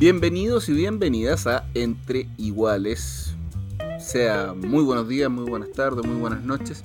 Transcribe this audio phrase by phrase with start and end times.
[0.00, 3.36] Bienvenidos y bienvenidas a Entre Iguales.
[3.98, 6.82] Sea muy buenos días, muy buenas tardes, muy buenas noches.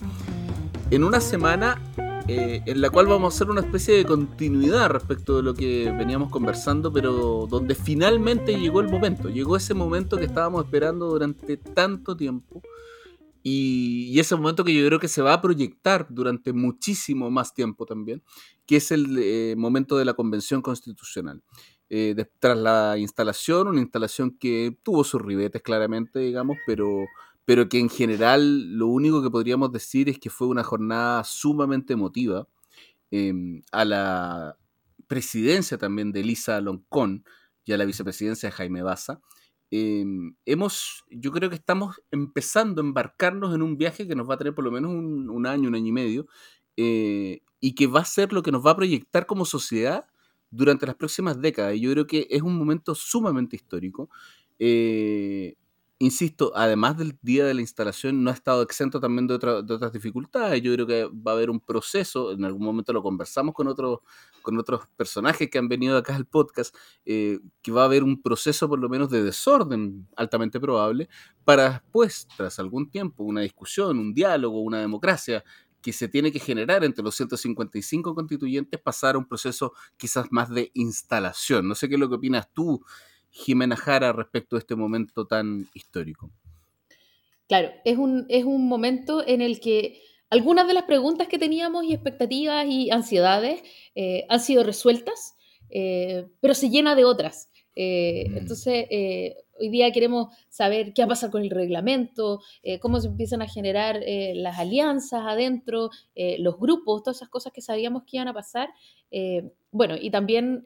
[0.91, 1.81] En una semana
[2.27, 5.93] eh, en la cual vamos a hacer una especie de continuidad respecto de lo que
[5.97, 11.55] veníamos conversando, pero donde finalmente llegó el momento, llegó ese momento que estábamos esperando durante
[11.55, 12.61] tanto tiempo
[13.47, 17.85] y, ese momento que yo creo que se va a proyectar durante muchísimo más tiempo
[17.85, 18.23] también,
[18.65, 21.43] que es el eh, momento de la Convención Constitucional.
[21.89, 27.05] Eh, tras la instalación, una instalación que tuvo sus ribetes claramente, digamos, pero,
[27.45, 31.93] pero que en general lo único que podríamos decir es que fue una jornada sumamente
[31.93, 32.47] emotiva.
[33.11, 34.57] Em, a la
[35.07, 37.23] presidencia también de Elisa Loncón
[37.65, 39.21] y a la vicepresidencia de Jaime Baza,
[39.71, 44.35] em, hemos, yo creo que estamos empezando a embarcarnos en un viaje que nos va
[44.35, 46.27] a tener por lo menos un, año, un año y medio,
[46.77, 50.07] eh, y que va a ser lo que nos va a proyectar como sociedad
[50.55, 51.75] durante las próximas décadas.
[51.75, 54.09] Y yo creo que es un momento sumamente histórico.
[54.59, 55.55] Eh,
[55.99, 60.61] insisto, además del día de la instalación, no ha estado exento también de, otras dificultades.
[60.61, 63.99] Yo creo que va a haber un proceso, en algún momento lo conversamos con, otros
[64.41, 66.75] con otros personajes que han venido acá al podcast,
[67.05, 71.09] eh, que va a haber un proceso por lo menos de desorden altamente probable,
[71.43, 75.43] para después, tras algún tiempo, una discusión, un diálogo, una democracia,
[75.85, 80.49] que se tiene que generar entre los 155 constituyentes pasar a un proceso quizás más
[80.49, 81.67] de instalación.
[81.67, 82.83] No sé qué es lo que opinas tú,
[83.29, 86.31] Jimena Jara, respecto a este momento tan histórico.
[87.47, 90.01] Claro, es un, es un momento en el que
[90.31, 93.61] algunas de las preguntas que teníamos y expectativas y ansiedades
[93.93, 95.35] eh, han sido resueltas,
[95.69, 97.51] eh, pero se llena de otras.
[97.75, 98.37] Eh, mm.
[98.37, 98.87] Entonces,
[99.57, 103.41] Hoy día queremos saber qué va a pasar con el reglamento, eh, cómo se empiezan
[103.41, 108.17] a generar eh, las alianzas adentro, eh, los grupos, todas esas cosas que sabíamos que
[108.17, 108.69] iban a pasar.
[109.71, 110.63] bueno, y también,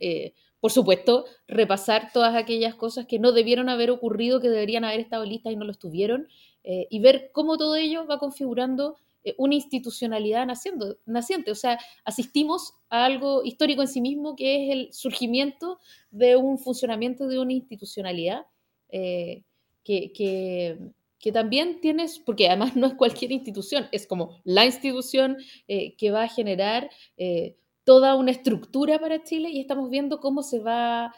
[0.59, 5.23] por supuesto, repasar todas aquellas cosas que no debieron haber ocurrido, que deberían haber estado
[5.23, 6.27] listas y no lo estuvieron,
[6.63, 8.95] y ver cómo todo ello va configurando
[9.37, 11.51] una institucionalidad naciendo, naciente.
[11.51, 15.79] O sea, asistimos a algo histórico en sí mismo, que es el surgimiento
[16.09, 18.45] de un funcionamiento de una institucionalidad
[18.89, 19.43] eh,
[19.83, 25.95] que, que, también tienes, porque además no es cualquier institución, es como la institución eh,
[25.97, 30.59] que va a generar eh, toda una estructura para Chile y estamos viendo cómo se
[30.59, 31.13] va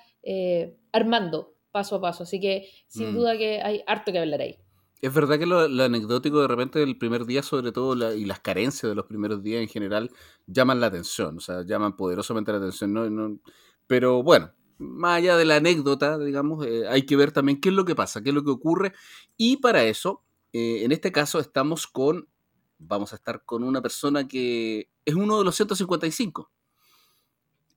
[0.92, 2.24] armando paso a paso.
[2.24, 3.16] Así que sin mm.
[3.16, 4.58] duda que hay harto que hablar ahí.
[5.02, 8.92] Es verdad que lo, anecdótico de repente del primer día, sobre todo, y las carencias
[8.92, 10.12] de los primeros días en general,
[10.46, 12.94] llaman la atención, o sea, llaman poderosamente la atención.
[12.94, 13.40] ¿no?
[13.88, 17.76] pero bueno, más allá de la anécdota, digamos, eh, hay que ver también qué es
[17.76, 18.94] lo que pasa, qué es lo que ocurre.
[19.38, 22.28] Y para eso, eh, en este caso, estamos con,
[22.80, 26.52] vamos a estar con una persona que es uno de los 155.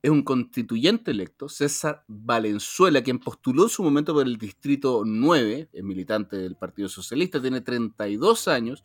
[0.01, 5.69] Es un constituyente electo, César Valenzuela, quien postuló en su momento por el Distrito 9,
[5.71, 8.83] es militante del Partido Socialista, tiene 32 años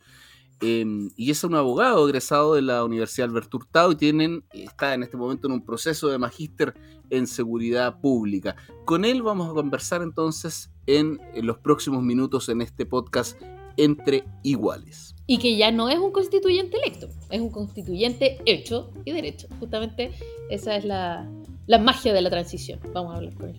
[0.63, 5.01] Em, y es un abogado egresado de la Universidad Alberto Hurtado y tienen, está en
[5.01, 6.75] este momento en un proceso de magíster
[7.09, 8.55] en seguridad pública.
[8.85, 13.41] Con él vamos a conversar entonces en, los próximos minutos en este podcast
[13.75, 15.15] entre iguales.
[15.25, 19.47] Y que ya no es un constituyente electo, es un constituyente hecho y derecho.
[19.59, 20.11] Justamente
[20.51, 21.27] esa es la,
[21.65, 22.79] la magia de la transición.
[22.93, 23.57] Vamos a hablar con él.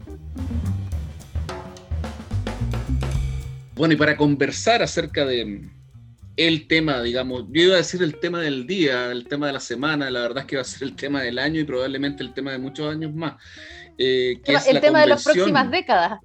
[3.75, 5.69] Bueno, y para conversar acerca de,
[6.47, 9.61] el tema, digamos, yo iba a decir el tema del día, el tema de la
[9.61, 12.35] semana, la verdad es que va a ser el tema del año y probablemente el
[12.35, 13.35] tema de muchos años más.
[13.99, 16.21] Eh, el tema de las próximas décadas.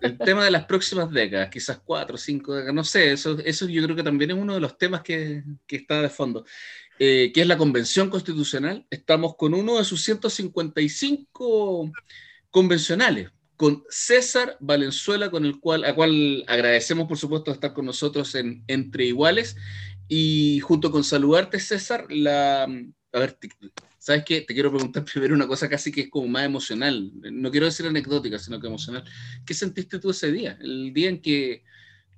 [0.00, 3.82] El tema de las próximas décadas, quizás cuatro, cinco décadas, no sé, eso, eso yo
[3.82, 6.46] creo que también es uno de los temas que, que está de fondo,
[6.98, 8.86] eh, que es la Convención Constitucional.
[8.88, 11.92] Estamos con uno de sus 155
[12.50, 18.36] convencionales, con César Valenzuela, con el cual, a cual agradecemos, por supuesto, estar con nosotros
[18.36, 19.56] en Entre Iguales.
[20.06, 22.62] Y junto con saludarte, César, la...
[23.12, 23.36] A ver,
[23.98, 24.42] ¿sabes qué?
[24.42, 27.10] Te quiero preguntar primero una cosa casi que es como más emocional.
[27.32, 29.02] No quiero decir anecdótica, sino que emocional.
[29.44, 30.56] ¿Qué sentiste tú ese día?
[30.60, 31.64] El día en que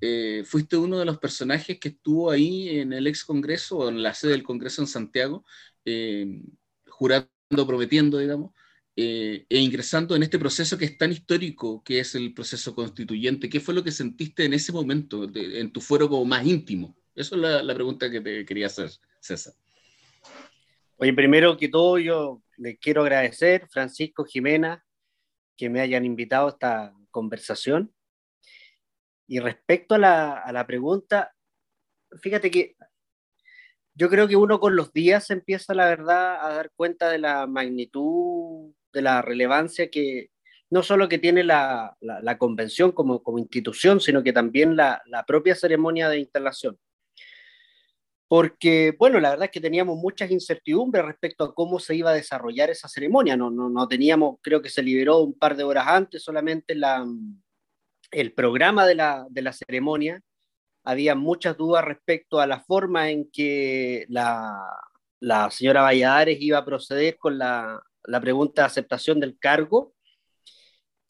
[0.03, 4.03] eh, fuiste uno de los personajes que estuvo ahí en el ex Congreso, o en
[4.03, 5.47] la sede del Congreso en Santiago,
[5.87, 6.43] eh,
[6.87, 7.31] jurando,
[7.67, 8.53] prometiendo, digamos,
[9.03, 13.49] eh, e ingresando en este proceso que es tan histórico, que es el proceso constituyente,
[13.49, 16.95] ¿qué fue lo que sentiste en ese momento, en tu fuero como más íntimo?
[17.15, 19.55] Esa es la, la, pregunta que te quería hacer, César.
[20.99, 24.85] Oye, primero que todo, yo les quiero agradecer, Francisco Jimena,
[25.57, 27.95] que me hayan invitado a esta conversación.
[29.27, 31.35] Y respecto a la, a la pregunta,
[32.21, 32.77] fíjate que
[33.95, 37.47] yo creo que uno con los días empieza, la verdad, a dar cuenta de la
[37.47, 40.31] magnitud de la relevancia que
[40.71, 45.27] no solo que tiene la, la, convención como, como, institución, sino que también la, la,
[45.27, 46.79] propia ceremonia de instalación.
[48.29, 52.15] Porque, bueno, la verdad es que teníamos muchas incertidumbres respecto a cómo se iba a
[52.15, 53.37] desarrollar esa ceremonia.
[53.37, 57.05] No, no, no teníamos, creo que se liberó un par de horas antes solamente la,
[58.13, 60.23] el programa de la, de la ceremonia.
[60.85, 64.57] Había muchas dudas respecto a la forma en que la,
[65.19, 69.95] la señora Valladares iba a proceder con la, la pregunta de aceptación del cargo.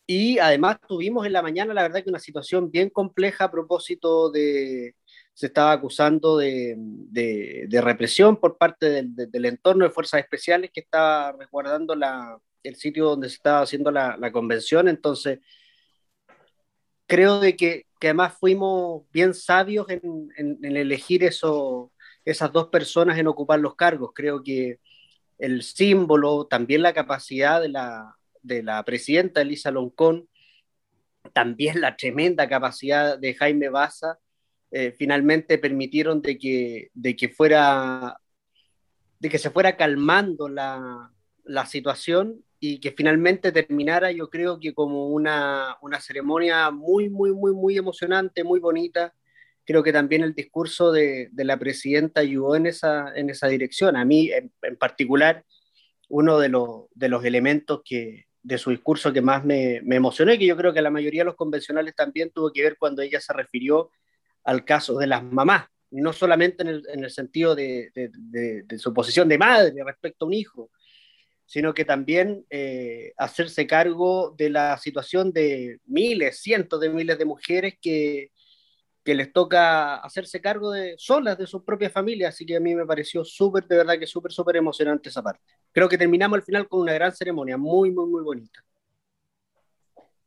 [0.07, 4.31] Y además tuvimos en la mañana, la verdad, que una situación bien compleja a propósito
[4.31, 4.97] de,
[5.35, 11.33] se estaba acusando de, de, represión por parte del, entorno de fuerzas especiales que estaba
[11.33, 14.89] resguardando la, el sitio donde se estaba haciendo la, la convención.
[14.89, 15.39] Entonces,
[17.07, 20.01] creo de que, que, además fuimos bien sabios en,
[20.37, 21.93] en, en elegir eso,
[22.25, 24.11] esas dos personas en ocupar los cargos.
[24.15, 24.81] Creo que
[25.41, 30.29] el símbolo, también la capacidad de la, de la presidenta Elisa Loncón,
[31.33, 34.19] también la tremenda capacidad de Jaime Baza,
[34.71, 38.21] eh, finalmente permitieron de que, de que fuera
[39.19, 41.13] de que se fuera calmando la,
[41.45, 47.33] la, situación y que finalmente terminara, yo creo que como una, una ceremonia muy, muy,
[47.33, 49.15] muy, muy emocionante, muy bonita,
[49.65, 53.97] creo que también el discurso de, de la presidenta ayudó en esa, en esa dirección.
[53.97, 55.45] A mí, en, en particular,
[56.09, 60.33] uno de, los de los elementos que, de su discurso que más me, me emocionó
[60.33, 63.03] y que yo creo que la mayoría de los convencionales también tuvo que ver cuando
[63.03, 63.91] ella se refirió
[64.45, 68.79] al caso de las mamás, no solamente en el, en el sentido de, de, de,
[68.79, 70.71] su posición de madre respecto a un hijo,
[71.45, 77.25] sino que también eh, hacerse cargo de la situación de miles, cientos de miles de
[77.25, 78.31] mujeres que,
[79.11, 82.77] que les toca hacerse cargo de solas de sus propias familias, así que a mí
[82.77, 85.43] me pareció súper, de verdad que súper, súper emocionante esa parte.
[85.73, 88.65] Creo que terminamos al final con una gran ceremonia, muy, muy, muy bonita.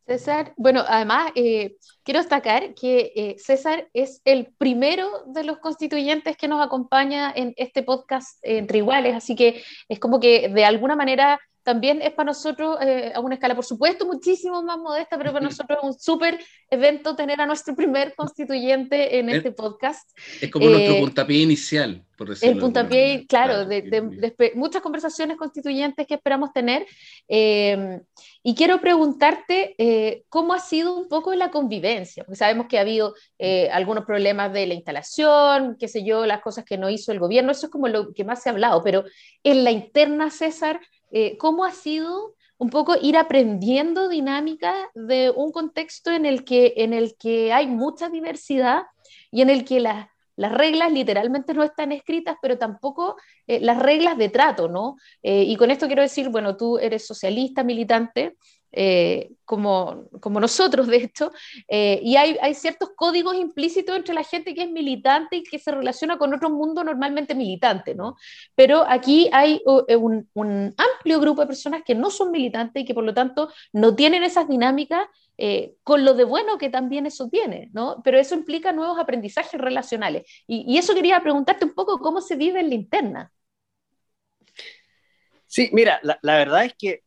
[0.06, 6.36] César, bueno, además eh, quiero destacar que eh, César es el primero de los constituyentes
[6.36, 10.98] que nos acompaña en este podcast entre iguales, así que es como que de alguna
[10.98, 15.32] manera también es para nosotros eh, a una escala, por supuesto, muchísimo más modesta, pero
[15.32, 16.40] para nosotros es un súper
[16.70, 20.10] evento tener a nuestro primer constituyente en este podcast.
[20.42, 25.38] Es como nuestro eh, puntapié inicial, por decirlo El puntapié, claro, de, de, muchas conversaciones
[25.38, 26.86] constituyentes que esperamos tener.
[27.30, 28.00] Eh,
[28.44, 29.76] y quiero preguntarte
[30.28, 33.14] cómo ha sido un poco la convivencia, porque sabemos que ha habido
[33.72, 37.52] algunos problemas de la instalación, qué sé yo, las cosas que no hizo el gobierno,
[37.54, 39.06] eso es como lo que más se ha hablado, pero
[39.44, 40.82] en la interna, César,
[41.14, 46.74] eh, cómo ha sido un poco ir aprendiendo dinámica de un contexto en el que,
[46.78, 48.84] en el que hay mucha diversidad
[49.32, 53.16] y en el que las, las reglas literalmente no están escritas, pero tampoco
[53.48, 54.96] eh, las reglas de trato, ¿no?
[55.22, 58.36] Eh, y con esto quiero decir, bueno, tú eres socialista, militante,
[58.76, 61.32] eh, como, como, nosotros, de hecho,
[61.68, 65.60] eh, y hay, hay, ciertos códigos implícitos entre la gente que es militante y que
[65.60, 68.16] se relaciona con otro mundo normalmente militante, ¿no?
[68.56, 70.28] Pero aquí hay eh, un,
[70.76, 74.24] amplio grupo de personas que no son militantes y que por lo tanto no tienen
[74.24, 75.06] esas dinámicas
[75.84, 78.02] con lo de bueno que también eso tiene, ¿no?
[78.04, 80.24] Pero eso implica nuevos aprendizajes relacionales.
[80.48, 83.32] Y, y eso quería preguntarte un poco cómo se vive en la interna.
[85.48, 87.04] Sí, mira, la verdad es que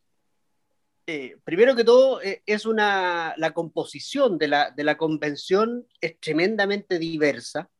[1.08, 6.18] eh, primero que todo, eh, es una, la composición de la, de la convención es
[6.18, 7.70] tremendamente diversa.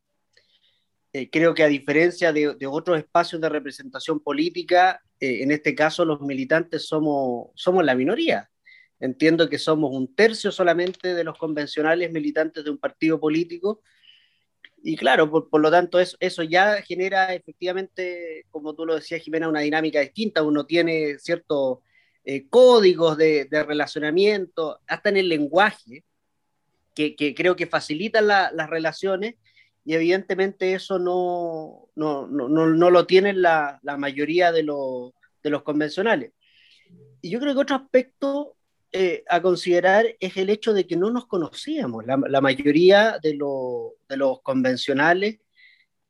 [1.13, 6.05] Eh, creo que a diferencia de, de, otros espacios de representación política, en este caso
[6.05, 8.49] los militantes somos, somos la minoría.
[9.01, 13.83] Entiendo que somos un tercio solamente de los convencionales militantes de un partido político.
[14.83, 19.23] Y claro, por, por lo tanto, eso, eso ya genera efectivamente, como tú lo decías,
[19.23, 20.43] Jimena, una dinámica distinta.
[20.43, 21.83] Uno tiene cierto
[22.29, 26.03] eh, códigos de, de, relacionamiento, hasta en el lenguaje,
[26.93, 29.37] que, creo que facilitan la, las relaciones
[29.85, 35.63] y evidentemente eso no, no, no, no lo tienen la, mayoría de, lo, de, los
[35.63, 36.33] convencionales.
[37.23, 38.57] Y yo creo que otro aspecto
[38.91, 42.05] eh, a considerar es el hecho de que no nos conocíamos.
[42.05, 43.39] La, mayoría de,
[44.09, 45.39] de, los convencionales,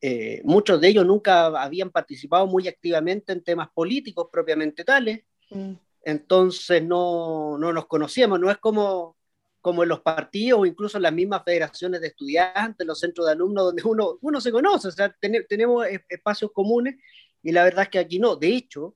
[0.00, 5.20] eh, muchos de ellos nunca habían participado muy activamente en temas políticos propiamente tales.
[5.50, 5.74] Mm.
[6.06, 9.16] Entonces no, no nos conocíamos, no es como,
[9.60, 13.32] como en los partidos o incluso en las mismas federaciones de estudiantes, los centros de
[13.32, 15.12] alumnos, donde uno, uno se conoce, o sea,
[15.48, 16.94] tenemos espacios comunes
[17.42, 18.36] y la verdad es que aquí no.
[18.36, 18.94] De hecho,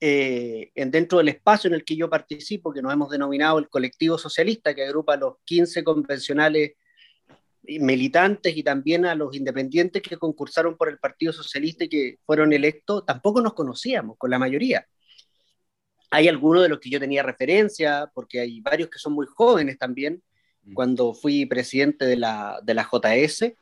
[0.00, 4.16] eh, dentro del espacio en el que yo participo, que nos hemos denominado el colectivo
[4.16, 6.72] socialista, que agrupa a los 15 convencionales
[7.62, 12.54] militantes y también a los independientes que concursaron por el Partido Socialista y que fueron
[12.54, 14.86] electos, tampoco nos conocíamos con la mayoría.
[16.10, 19.78] Hay algunos de los que yo tenía referencia, porque hay varios que son muy jóvenes
[19.78, 20.22] también,
[20.64, 20.74] mm.
[20.74, 23.52] cuando fui presidente de la, de la JS,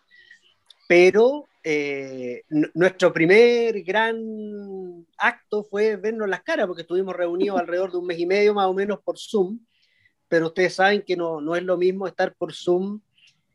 [0.88, 7.99] pero eh, nuestro primer gran acto fue vernos las caras, porque estuvimos reunidos alrededor de
[7.99, 9.59] un mes y medio más o menos por Zoom,
[10.29, 13.00] pero ustedes saben que no, no es lo mismo estar por Zoom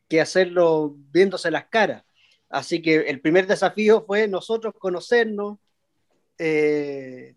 [0.07, 2.03] que hacerlo viéndose las caras.
[2.49, 5.57] Así que el primer desafío fue nosotros conocernos.
[6.37, 7.35] Eh,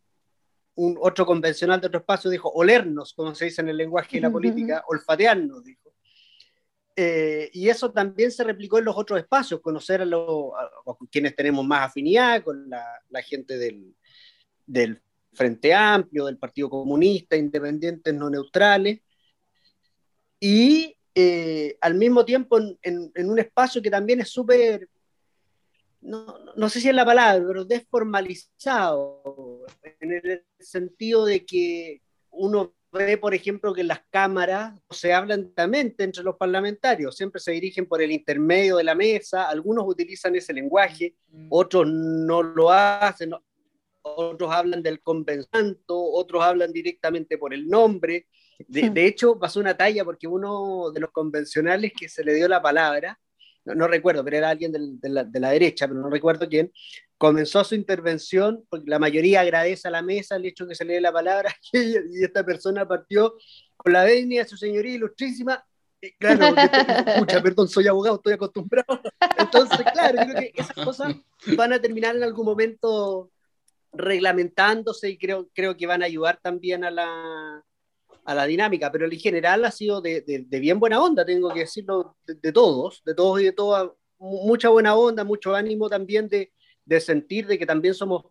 [0.77, 4.23] un otro convencional de otro espacio dijo olernos, como se dice en el lenguaje de
[4.23, 5.95] la política, olfatearnos, dijo.
[6.97, 10.53] Eh, y eso también se replicó en los otros espacios, conocer a, los,
[11.11, 13.95] quienes tenemos más afinidad, con la, la gente del,
[14.67, 15.01] del,
[15.35, 19.01] Frente Amplio, del Partido Comunista, independientes no neutrales,
[20.41, 24.89] y eh, al mismo tiempo en, un espacio que también es súper,
[26.05, 29.65] no, no, sé si es la palabra, pero desformalizado,
[30.01, 35.95] en el sentido de que uno ve, por ejemplo, que las cámaras se hablan también
[35.99, 40.53] entre los parlamentarios, siempre se dirigen por el intermedio de la mesa, algunos utilizan ese
[40.53, 41.49] lenguaje, mm.
[41.51, 43.33] otros no lo hacen,
[44.03, 48.29] otros hablan del convensanto, otros hablan directamente por el nombre,
[48.69, 52.63] de, hecho, pasó una talla porque uno de los convencionales que se le dio la
[52.63, 53.19] palabra,
[53.65, 56.73] no, recuerdo, pero era alguien de, la, derecha, pero no recuerdo quién,
[57.19, 60.95] comenzó su intervención, porque la mayoría agradece a la mesa el hecho que se le
[60.95, 63.35] dé la palabra, y, esta persona partió
[63.77, 65.65] con la venia de su señoría ilustrísima.
[66.19, 66.55] claro,
[67.07, 69.01] escucha, perdón, soy abogado, estoy acostumbrado.
[69.39, 71.15] Entonces, claro, creo que esas cosas
[71.57, 73.31] van a terminar en algún momento
[73.93, 77.65] reglamentándose y creo, creo que van a ayudar también a la,
[78.25, 81.61] a la dinámica, pero en general ha sido de, de, bien buena onda, tengo que
[81.61, 86.53] decirlo, de, todos, de todos y de todas, mucha buena onda, mucho ánimo también de,
[86.85, 88.25] de sentir de que también somos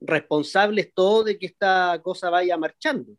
[0.00, 3.12] responsables todos de que esta cosa vaya marchando.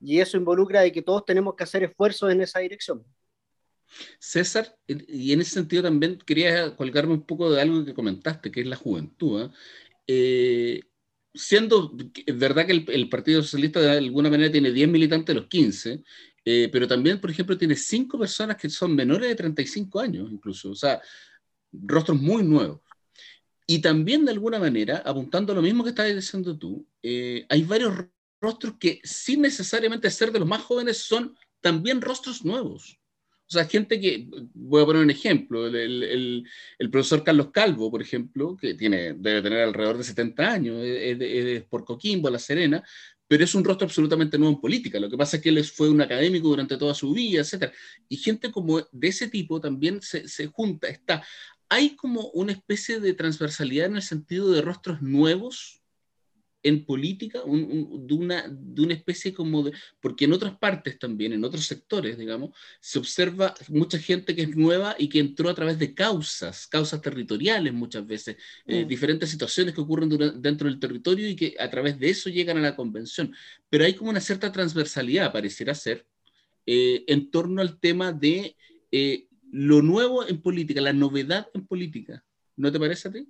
[0.00, 3.04] Y eso involucra de que todos tenemos que hacer esfuerzos en esa dirección.
[4.18, 8.60] César, y en ese sentido también quería colgarme un poco de algo que comentaste, que
[8.60, 9.42] es la juventud.
[9.42, 9.50] ¿eh?
[10.06, 10.80] eh
[11.34, 11.92] siendo
[12.26, 16.02] verdad que el, Partido Socialista de alguna manera tiene 10 militantes de los 15,
[16.44, 20.70] eh, pero también, por ejemplo, tiene 5 personas que son menores de 35 años, incluso,
[20.70, 21.00] o sea,
[21.72, 22.80] rostros muy nuevos.
[23.66, 27.62] Y también, de alguna manera, apuntando a lo mismo que estabas diciendo tú, eh, hay
[27.62, 27.94] varios
[28.40, 32.98] rostros que, sin necesariamente ser de los más jóvenes, son también rostros nuevos.
[33.52, 36.48] O sea, gente que, voy a poner un ejemplo, el,
[36.90, 41.84] profesor Carlos Calvo, por ejemplo, que tiene, debe tener alrededor de 70 años, es, por
[41.84, 42.82] Coquimbo, La Serena,
[43.28, 44.98] pero es un rostro absolutamente nuevo en política.
[44.98, 47.70] Lo que pasa es que él fue un académico durante toda su vida, etc.
[48.08, 51.22] Y gente como de ese tipo también se, se junta, está.
[51.68, 55.81] Hay como una especie de transversalidad en el sentido de rostros nuevos
[56.62, 61.44] en política de, una, de una especie como de, porque en otras partes también, en
[61.44, 62.50] otros sectores, digamos,
[62.80, 67.00] se observa mucha gente que es nueva y que entró a través de causas, causas
[67.00, 68.88] territoriales muchas veces, eh, mm.
[68.88, 70.08] diferentes situaciones que ocurren
[70.40, 73.34] dentro del territorio y que a través de eso llegan a la convención.
[73.68, 76.06] Pero hay como una cierta transversalidad, pareciera ser,
[76.66, 78.56] eh, en torno al tema de
[78.92, 82.24] eh, lo nuevo en política, la novedad en política.
[82.56, 83.26] ¿No te parece a ti?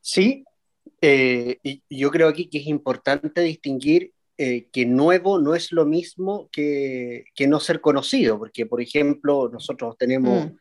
[0.00, 0.44] Sí,
[1.00, 5.86] eh, y yo creo aquí que es importante distinguir eh, que nuevo no es lo
[5.86, 10.56] mismo que, que, no ser conocido, porque por ejemplo nosotros tenemos mm.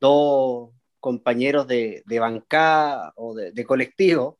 [0.00, 4.38] dos compañeros de, de bancada o de, colectivo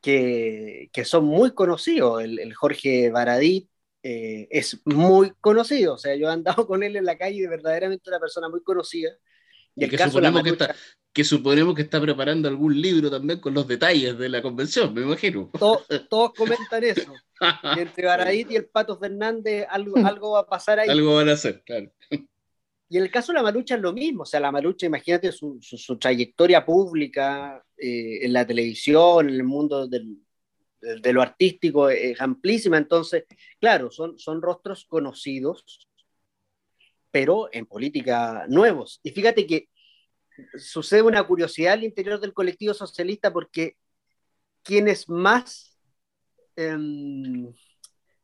[0.00, 2.22] que, que, son muy conocidos.
[2.22, 3.70] El, el Jorge Baradit
[4.02, 7.46] eh, es muy conocido, o sea, yo he andado con él en la calle y
[7.46, 9.10] verdaderamente una persona muy conocida.
[9.74, 10.74] Y, el que caso suponemos que, está,
[11.12, 15.02] que suponemos que está preparando algún libro también con los detalles de la convención, me
[15.02, 15.50] imagino.
[16.08, 17.12] todos comentan eso.
[17.76, 20.88] entre Baradit y el Pato Fernández algo, algo va a pasar ahí.
[20.88, 21.90] Algo van a hacer, claro.
[22.92, 25.30] Y en el caso de la Malucha es lo mismo, o sea, la Malucha, imagínate
[25.30, 30.16] su, su, trayectoria pública eh, en la televisión, en el mundo del,
[30.80, 33.26] de, lo artístico, es amplísima, entonces,
[33.60, 35.88] claro, son, son rostros conocidos,
[37.12, 38.98] pero en política nuevos.
[39.04, 39.68] Y fíjate que
[40.58, 43.76] sucede una curiosidad al interior del colectivo socialista porque
[44.62, 45.78] quienes más
[46.56, 47.52] em,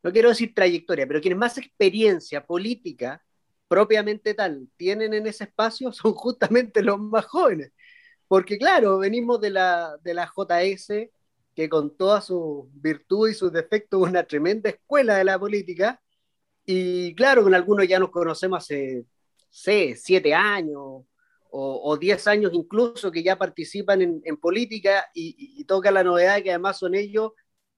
[0.07, 3.21] no quiero decir trayectoria, pero quienes más experiencia política
[3.67, 7.73] propiamente tal tienen en ese espacio son justamente los más jóvenes.
[8.29, 11.11] Porque claro, venimos de la, de la JS,
[11.57, 16.01] que con todas sus virtudes y sus defectos es una tremenda escuela de la política.
[16.65, 19.07] Y claro, con algunos ya nos conocemos hace,
[19.51, 21.05] sé, siete años
[21.59, 26.51] o, diez años incluso que ya participan en, en política y, toca la novedad que
[26.51, 27.33] además son ellos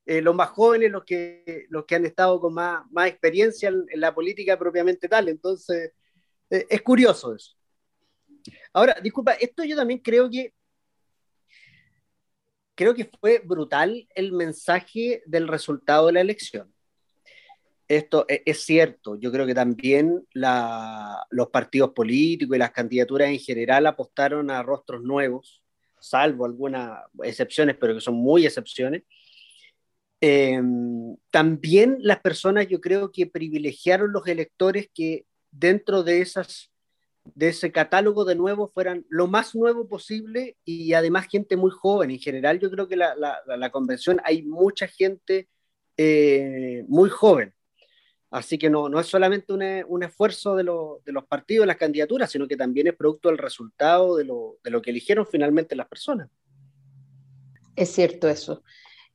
[0.05, 3.87] eh, los más jóvenes los que, los que han estado con más, más experiencia en,
[4.01, 5.29] la política propiamente tal.
[5.29, 5.93] Entonces,
[6.51, 7.55] eh, es curioso eso.
[8.73, 10.55] Ahora, disculpa, esto yo también creo que
[12.75, 16.73] creo que fue brutal el mensaje del resultado de la elección.
[17.89, 23.39] Esto e, es, cierto, yo creo que también los partidos políticos y las candidaturas en
[23.39, 25.63] general apostaron a rostros nuevos,
[25.99, 29.05] salvo algunas excepciones, pero que son muy excepciones.
[30.21, 36.71] Em, también las personas yo creo que privilegiaron los electores que dentro de esas
[37.35, 42.11] de ese catálogo de nuevo fueran lo más nuevo posible y además gente muy joven.
[42.11, 45.49] En general, yo creo que la, la, convención hay mucha gente
[45.97, 47.53] eh, muy joven.
[48.31, 52.31] Así que no, no es solamente un, un esfuerzo de, de, los partidos, las candidaturas,
[52.31, 55.89] sino que también es producto del resultado de lo, de lo que eligieron finalmente las
[55.89, 56.29] personas.
[57.75, 58.63] Es cierto eso.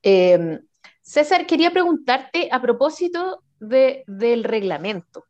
[0.02, 0.60] Eh,
[1.02, 5.26] César, quería preguntarte a propósito de, del reglamento,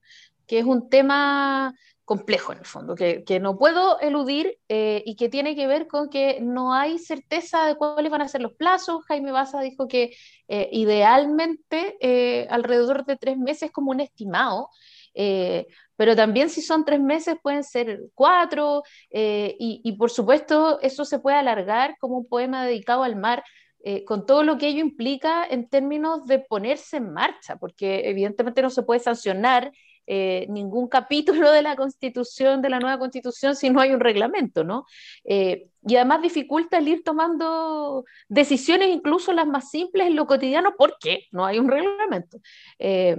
[0.48, 1.74] que es un tema
[2.06, 6.10] complejo en el fondo, que, no puedo eludir eh, y que tiene que ver con
[6.10, 9.06] que no hay certeza de cuáles van a ser los plazos.
[9.06, 10.14] Jaime Baza dijo que
[10.50, 14.70] eh, idealmente eh, alrededor de tres meses como un estimado,
[15.96, 18.82] pero también si son tres meses pueden ser cuatro
[19.12, 23.44] y, y, por supuesto eso se puede alargar como un poema dedicado al mar.
[24.08, 28.72] con todo lo que ello implica en términos de ponerse en marcha, porque evidentemente no
[28.72, 29.72] se puede sancionar
[30.06, 34.66] eh, ningún capítulo de la constitución, de la nueva constitución, si no hay un reglamento,
[34.66, 34.86] ¿no?
[35.24, 40.74] Eh, y además dificulta el ir tomando decisiones, incluso las más simples en lo cotidiano,
[40.78, 42.40] porque no hay un reglamento.
[42.80, 43.16] Eh,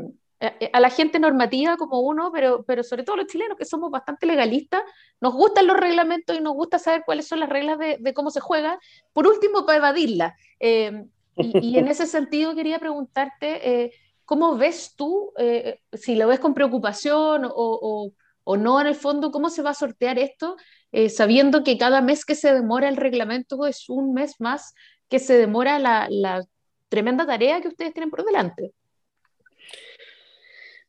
[0.73, 4.27] a, la gente normativa como uno, pero, pero sobre todo los chilenos que somos bastante
[4.27, 4.83] legalistas,
[5.23, 8.41] nos gustan los reglamentos y nos gusta saber cuáles son las reglas de, cómo se
[8.41, 8.79] juega,
[9.15, 10.35] por último para evadirlas.
[10.61, 13.91] y, en ese sentido quería preguntarte,
[14.25, 18.13] ¿Cómo ves tú, eh, si lo ves con preocupación o,
[18.47, 20.57] no en el fondo, cómo se va a sortear esto,
[20.93, 24.75] eh, sabiendo que cada mes que se demora el reglamento es un mes más
[25.09, 26.43] que se demora la,
[26.89, 28.73] tremenda tarea que ustedes tienen por delante?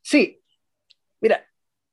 [0.02, 0.41] Sí,
[1.19, 1.45] mira,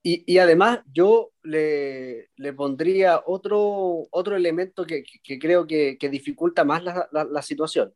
[0.03, 5.05] y, además yo le, pondría otro, otro elemento que,
[5.41, 7.95] creo que, dificulta más la situación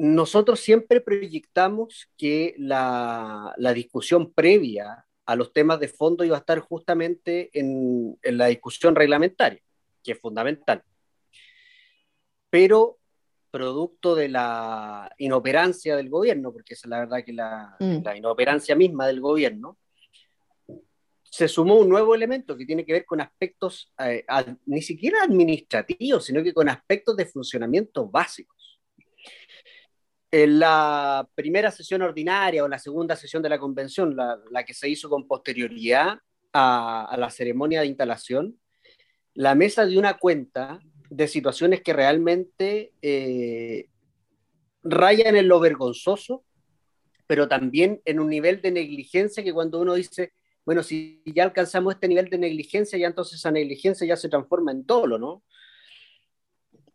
[0.00, 6.58] nosotros siempre proyectamos que la, discusión previa a los temas de fondo iba a estar
[6.60, 9.60] justamente en, la discusión reglamentaria,
[10.02, 10.82] que es fundamental.
[12.48, 12.96] Pero
[13.50, 18.02] producto de la inoperancia del gobierno, porque es la verdad que la, mm.
[18.02, 19.76] la inoperancia misma del gobierno,
[21.24, 24.24] se sumó un nuevo elemento que tiene que ver con aspectos eh,
[24.64, 28.59] ni siquiera administrativos, sino que con aspectos de funcionamiento básicos.
[30.32, 34.88] En la primera sesión ordinaria o la segunda sesión de la convención, la, que se
[34.88, 36.18] hizo con posterioridad
[36.52, 38.58] a, la ceremonia de instalación,
[39.34, 43.88] la mesa dio una cuenta de situaciones que realmente eh,
[44.84, 46.44] rayan en lo vergonzoso,
[47.26, 50.32] pero también en un nivel de negligencia que cuando uno dice,
[50.64, 54.70] bueno, si ya alcanzamos este nivel de negligencia, ya entonces esa negligencia ya se transforma
[54.70, 55.42] en dolo, ¿no?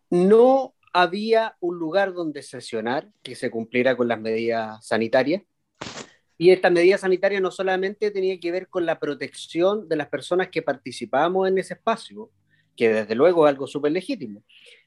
[0.08, 5.42] No había un lugar donde sesionar que se cumpliera con las medidas sanitarias.
[6.38, 10.48] Y esta medida sanitaria no solamente tenía que ver con la protección de las personas
[10.48, 12.30] que participábamos en ese espacio,
[12.74, 14.42] que desde luego es algo súper legítimo,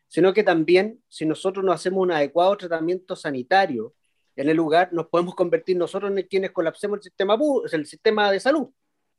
[0.08, 3.94] sino que también si nosotros no hacemos un adecuado tratamiento sanitario
[4.36, 7.38] en el lugar, nos podemos convertir nosotros en quienes colapsemos el sistema,
[7.72, 8.70] el sistema de salud.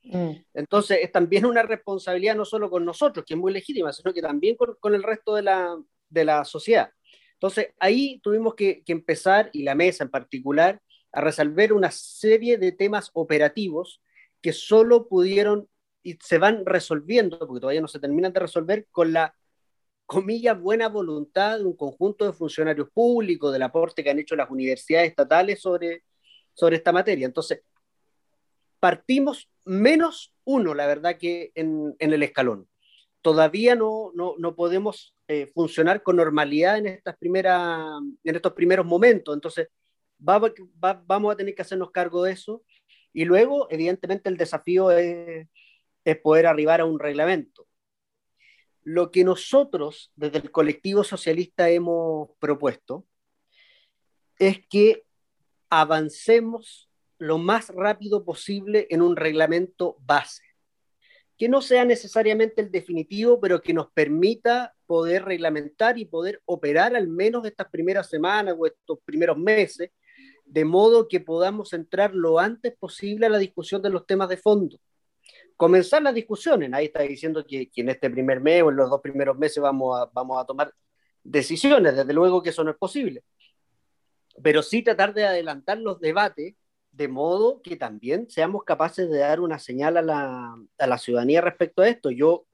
[0.02, 0.32] Mm.
[0.54, 4.22] Entonces es también una responsabilidad no solo con nosotros, que es muy legítima, sino que
[4.22, 5.76] también con, con el resto de la,
[6.10, 6.90] de la sociedad.
[7.34, 12.72] Entonces, ahí tuvimos que, empezar, y la mesa en particular, a resolver una serie de
[12.72, 14.02] temas operativos
[14.42, 15.68] que solo pudieron
[16.02, 19.34] y se van resolviendo, porque todavía no se terminan de resolver, con la,
[20.10, 24.50] comilla, buena voluntad de un conjunto de funcionarios públicos, del aporte que han hecho las
[24.50, 26.02] universidades estatales sobre,
[26.52, 27.26] sobre esta materia.
[27.26, 27.62] Entonces,
[28.80, 32.68] partimos menos uno, la verdad, que en, en el escalón
[33.22, 38.84] todavía no, no, no podemos eh, funcionar con normalidad en, estas primeras, en estos primeros
[38.84, 39.32] momentos.
[39.32, 39.68] Entonces,
[40.18, 42.64] vamos a tener que hacernos cargo de eso.
[43.12, 45.46] Y luego, evidentemente, el desafío es,
[46.04, 47.68] es poder arribar a un reglamento.
[48.82, 53.06] Lo que nosotros desde el colectivo socialista hemos propuesto
[54.36, 55.04] es que
[55.68, 60.42] avancemos lo más rápido posible en un reglamento base,
[61.40, 66.94] que no sea necesariamente el definitivo, pero que nos permita poder reglamentar y poder operar
[66.94, 69.90] al menos estas primeras semanas o estos primeros meses,
[70.44, 74.36] de modo que podamos entrar lo antes posible a la discusión de los temas de
[74.36, 74.76] fondo
[75.56, 76.70] comenzar las discusiones.
[76.74, 79.98] Ahí está diciendo que, en este primer mes o en los dos primeros meses vamos
[79.98, 80.74] a, vamos a tomar
[81.24, 81.96] decisiones.
[81.96, 83.24] Desde luego que eso no es posible.
[84.42, 86.54] Pero sí tratar de adelantar los debates
[87.00, 91.40] de modo que también seamos capaces de dar una señal a la, a la ciudadanía
[91.40, 92.10] respecto a esto.
[92.10, 92.46] Yo,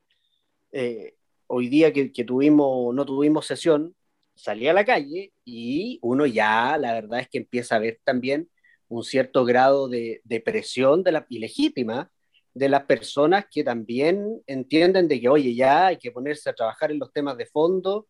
[0.70, 1.16] eh,
[1.48, 3.96] hoy día que, que, tuvimos, no tuvimos sesión,
[4.36, 8.48] salí a la calle y uno ya, la verdad es que empieza a ver también
[8.86, 12.12] un cierto grado de, presión de la ilegítima
[12.54, 16.92] de las personas que también entienden de que, oye, ya hay que ponerse a trabajar
[16.92, 18.06] en los temas de fondo.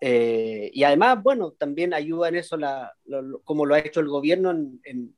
[0.00, 2.94] Eh, y además, bueno, también ayuda en eso, la,
[3.42, 5.16] como lo ha hecho el gobierno, en,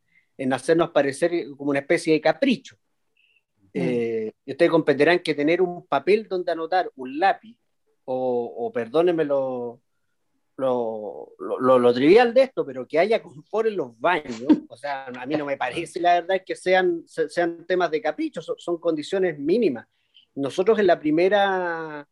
[0.53, 2.77] hacernos parecer como una especie de capricho.
[2.77, 3.69] Mm.
[3.75, 7.57] Eh, y ustedes comprenderán que tener un papel donde anotar un lápiz,
[8.05, 9.81] o, o perdónenme lo,
[10.57, 15.27] lo, lo, trivial de esto, pero que haya confort en los baños, o sea, a
[15.27, 19.87] mí no me parece la verdad que sean, sean temas de capricho, son, condiciones mínimas.
[20.35, 22.09] Nosotros en la primera,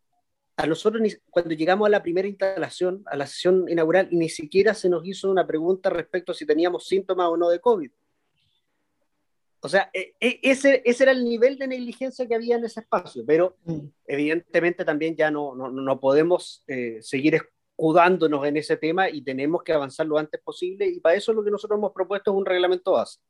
[0.57, 4.89] a nosotros cuando llegamos a la primera instalación, a la sesión inaugural, ni siquiera se
[4.89, 7.91] nos hizo una pregunta respecto a si teníamos síntomas o no de COVID.
[9.65, 12.81] O sea, e, e, ese, ese era el nivel de negligencia que había en ese
[12.81, 13.79] espacio, pero mm.
[14.07, 19.63] evidentemente también ya no, no, no podemos eh, seguir escudándonos en ese tema y tenemos
[19.63, 22.45] que avanzar lo antes posible y para eso lo que nosotros hemos propuesto es un
[22.45, 23.21] reglamento base.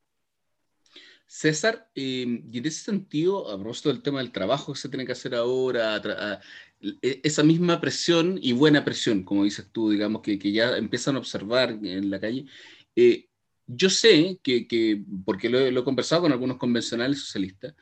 [1.24, 5.06] César, em, y en ese sentido, a propósito del tema del trabajo que se tiene
[5.06, 6.00] que hacer ahora,
[7.00, 11.14] e, esa misma presión y buena presión, como dices tú, digamos, que, que ya empiezan
[11.14, 12.46] a observar en la calle,
[12.96, 13.28] eh,
[13.66, 17.74] yo sé que, que porque lo, he conversado con algunos convencionales socialistas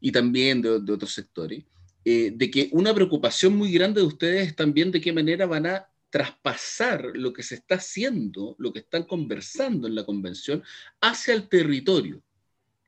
[0.00, 1.64] y también de, de otros sectores,
[2.04, 5.66] eh, de que una preocupación muy grande de ustedes es también de qué manera van
[5.66, 10.62] a traspasar lo que se está haciendo, lo que están conversando en la convención,
[11.00, 12.22] hacia el territorio.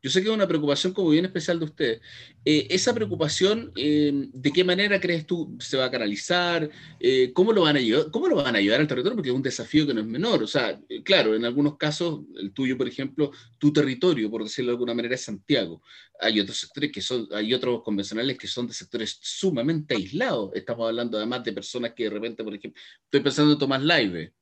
[0.05, 2.01] Yo sé que es una preocupación como bien especial de ustedes.
[2.45, 6.69] Eh, esa preocupación, eh, ¿de qué manera crees tú se va a canalizar?
[7.01, 9.17] Eh, ¿cómo, lo van a ayudar, ¿Cómo lo van a ayudar al territorio?
[9.17, 10.43] Porque es un desafío que no es menor.
[10.43, 14.75] O sea, claro, en algunos casos, el tuyo, por ejemplo, tu territorio, por decirlo de
[14.75, 15.81] alguna manera, es Santiago.
[16.21, 20.51] Hay otros sectores que son, hay otros convencionales que son de sectores sumamente aislados.
[20.55, 24.35] Estamos hablando además de personas que de repente, por ejemplo, estoy pensando en Tomás Laive,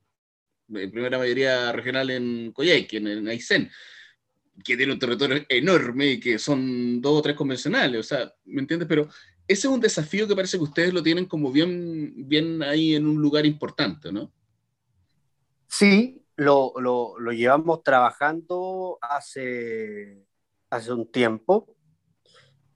[0.66, 3.70] primera mayoría regional en Coyhaique, en, en Aysén
[4.64, 8.60] que tiene un territorio enorme y que son dos o tres convencionales, o sea, ¿me
[8.60, 8.88] entiendes?
[8.88, 9.08] Pero
[9.48, 13.06] ese es un desafío que parece que ustedes lo tienen como bien, bien ahí en
[13.06, 14.32] un lugar importante, ¿no?
[15.66, 20.24] Sí, lo, lo, llevamos trabajando hace,
[20.70, 21.74] hace un tiempo.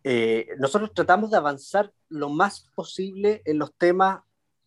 [0.02, 4.20] Eh, nosotros tratamos de avanzar lo más posible en los temas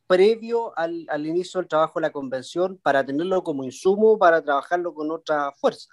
[0.05, 4.93] previo al, al, inicio del trabajo de la convención para tenerlo como insumo para trabajarlo
[4.93, 5.89] con otra fuerza.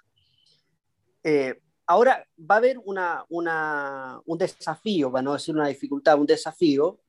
[1.23, 6.99] Eh, ahora va a haber una, un desafío, para no decir una dificultad, un desafío,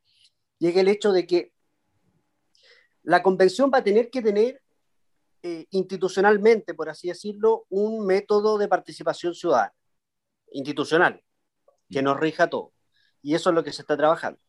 [0.58, 1.52] y el hecho de que
[3.02, 4.62] la convención va a tener que tener
[5.42, 9.74] eh, institucionalmente, por así decirlo, un método de participación ciudadana,
[10.52, 11.22] institucional,
[11.88, 12.72] que nos rija todo.
[13.22, 14.40] Y eso es lo que se está trabajando.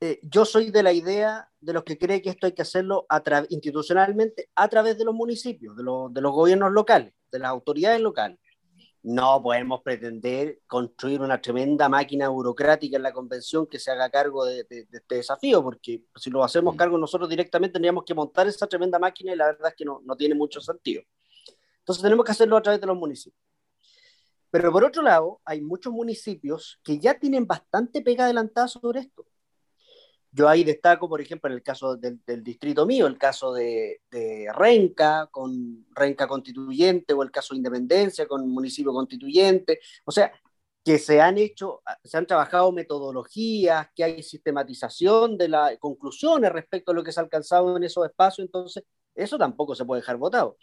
[0.00, 3.06] Eh, yo soy de la idea de los que cree que esto hay que hacerlo
[3.48, 8.38] institucionalmente a través de los municipios, de, de los gobiernos locales de las autoridades locales.
[9.02, 14.44] No podemos pretender construir una tremenda máquina burocrática en la convención que se haga cargo
[14.44, 18.98] de, este desafío, porque si lo hacemos cargo nosotros directamente tendríamos que montar esa tremenda
[18.98, 21.02] máquina y la verdad es que no, no tiene mucho sentido.
[21.78, 23.40] Entonces tenemos que hacerlo a través de los municipios.
[24.50, 29.26] Pero por otro lado, hay muchos municipios que ya tienen bastante pega adelantada sobre esto.
[30.30, 34.00] Yo ahí destaco, por ejemplo, en el caso del, distrito mío, el caso de,
[34.54, 39.80] Renca con Renca Constituyente o el caso de Independencia con municipio constituyente.
[40.04, 40.32] O sea,
[40.84, 46.92] que se han hecho, se han trabajado metodologías, que hay sistematización de las conclusiones respecto
[46.92, 50.16] a lo que se ha alcanzado en esos espacios, entonces eso tampoco se puede dejar
[50.16, 50.56] votado.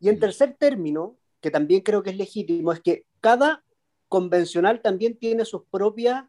[0.00, 3.64] Y en tercer término, que también creo que es legítimo, es que cada
[4.08, 6.24] convencional también tiene sus propias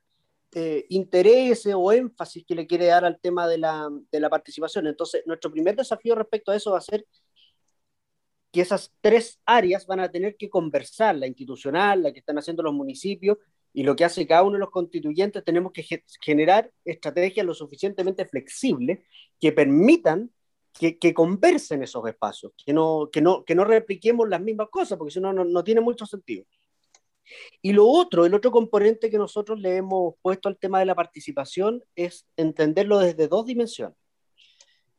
[0.53, 4.87] eh, interés o énfasis que le quiere dar al tema de la, de la, participación.
[4.87, 7.05] Entonces, nuestro primer desafío respecto a eso va a ser
[8.51, 12.63] que esas tres áreas van a tener que conversar, la institucional, la que están haciendo
[12.63, 13.37] los municipios
[13.73, 15.85] y lo que hace cada uno de los constituyentes, tenemos que
[16.21, 18.99] generar estrategias lo suficientemente flexibles
[19.41, 20.31] que permitan
[20.71, 24.97] que, que, conversen esos espacios, que no, que, no, que no repliquemos las mismas cosas,
[24.97, 26.45] porque si no, no tiene mucho sentido.
[27.61, 30.95] Y lo otro, el otro componente que nosotros le hemos puesto al tema de la
[30.95, 33.97] participación es entenderlo desde dos dimensiones.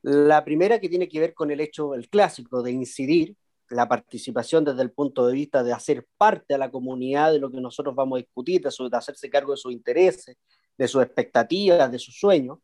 [0.02, 3.36] La primera que tiene que ver con el hecho, el clásico, de incidir,
[3.70, 7.50] la participación desde el punto de vista de hacer parte a la comunidad de lo
[7.50, 10.36] que nosotros vamos a discutir, de, hacerse cargo de sus intereses,
[10.78, 12.58] de sus expectativas, de sus sueños.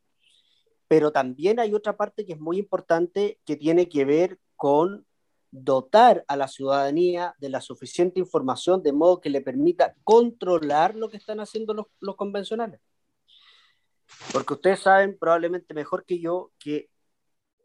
[0.86, 5.06] Pero también hay otra parte que es muy importante que tiene que ver con
[5.52, 11.08] dotar a la ciudadanía de la suficiente información de modo que le permita controlar lo
[11.10, 12.80] que están haciendo los, los convencionales.
[14.32, 16.88] Porque ustedes saben probablemente mejor que yo que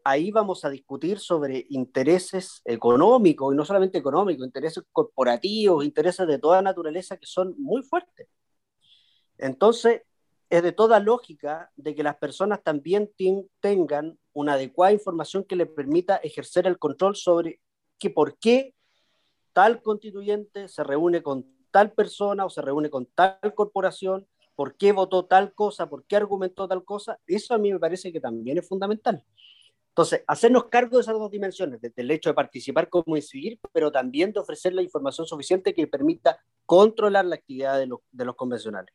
[0.04, 6.38] ahí vamos a discutir sobre intereses económicos, y no solamente económicos, intereses corporativos, intereses de
[6.38, 8.28] toda naturaleza que son muy fuertes.
[9.38, 10.02] Entonces,
[10.50, 13.10] es de toda lógica de que las personas también
[13.60, 17.60] tengan una adecuada información que les permita ejercer el control sobre
[17.98, 18.74] que por qué
[19.52, 24.92] tal constituyente se reúne con tal persona o se reúne con tal corporación, por qué
[24.92, 28.58] votó tal cosa, por qué argumentó tal cosa, eso a mí me parece que también
[28.58, 29.24] es fundamental.
[29.90, 33.90] Entonces, hacernos cargo de esas dos dimensiones, desde el hecho de participar como incidir, pero
[33.90, 38.36] también de ofrecer la información suficiente que permita controlar la actividad de los, de los
[38.36, 38.94] convencionales.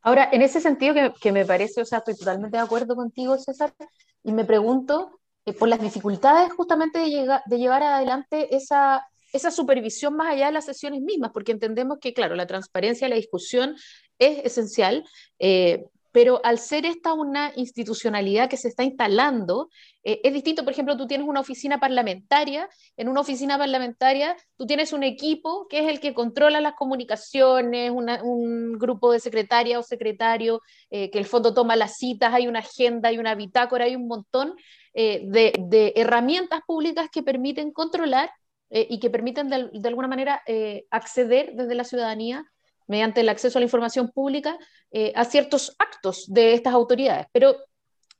[0.00, 3.36] Ahora, en ese sentido que, que, me parece, o sea, estoy totalmente de acuerdo contigo,
[3.36, 3.74] César,
[4.22, 5.19] y me pregunto,
[5.52, 11.02] por las dificultades justamente de, llevar adelante esa, esa supervisión más allá de las sesiones
[11.02, 13.76] mismas, porque entendemos que, claro, la transparencia la discusión
[14.18, 15.04] es esencial,
[15.38, 19.70] eh, pero al ser esta una institucionalidad que se está instalando,
[20.02, 24.66] eh, es distinto, por ejemplo, tú tienes una oficina parlamentaria, en una oficina parlamentaria tú
[24.66, 29.82] tienes un equipo que es el que controla las comunicaciones, un grupo de secretaria o
[29.82, 33.96] secretario eh, que el fondo toma las citas, hay una agenda, hay una bitácora, hay
[33.96, 34.54] un montón
[34.94, 38.30] eh, de, herramientas públicas que permiten controlar
[38.72, 40.44] y que permiten de alguna manera
[40.90, 42.44] acceder desde la ciudadanía
[42.90, 44.58] mediante el acceso a la información pública
[44.90, 47.28] eh, a ciertos actos de estas autoridades.
[47.30, 47.56] Pero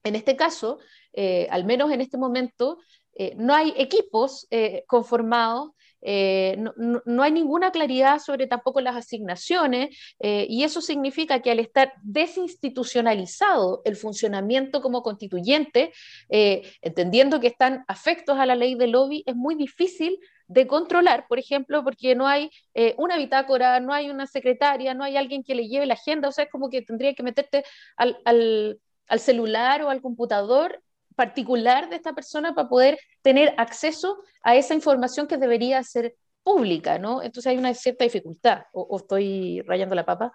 [0.05, 0.79] en este caso,
[1.13, 2.79] eh, al menos en este momento,
[3.15, 4.47] eh, no hay equipos
[4.87, 11.93] conformados no, hay ninguna claridad sobre tampoco las asignaciones y eso significa que al estar
[12.03, 15.93] desinstitucionalizado el funcionamiento como constituyente,
[16.31, 20.19] entendiendo que están afectos a la ley de lobby, es muy difícil
[20.51, 25.05] de controlar, por ejemplo, porque no hay eh, una bitácora, no hay una secretaria, no
[25.05, 27.65] hay alguien que le lleve la agenda, o sea, es como que tendría que meterte
[27.97, 30.83] al, al, al celular o al computador
[31.15, 36.99] particular de esta persona para poder tener acceso a esa información que debería ser pública,
[36.99, 37.23] ¿no?
[37.23, 40.33] Entonces hay una cierta dificultad, o, estoy rayando la papa.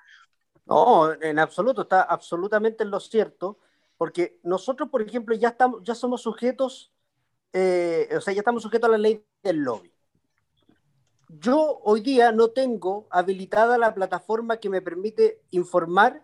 [0.66, 3.60] No, en absoluto, está absolutamente en lo cierto,
[3.98, 6.94] porque nosotros, por ejemplo, ya, estamos, ya somos sujetos,
[7.52, 9.95] eh, o sea, ya estamos sujetos a la ley del lobby
[11.40, 16.24] yo hoy día no tengo habilitada la plataforma que me permite informar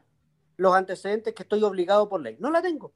[0.58, 2.38] los antecedentes que estoy obligado por ley.
[2.40, 2.94] No la tengo.